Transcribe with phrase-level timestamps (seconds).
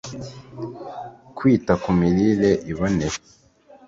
[1.37, 3.17] kwita ku mirire iboneye